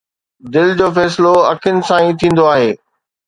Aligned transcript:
دل 0.53 0.67
جو 0.79 0.87
فيصلو 0.95 1.33
اکين 1.51 1.77
سان 1.87 2.01
ئي 2.05 2.11
ٿيندو 2.19 2.43
آهي 2.53 2.71